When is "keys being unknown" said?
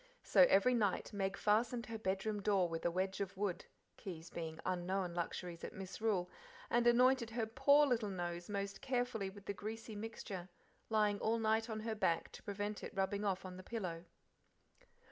3.97-5.13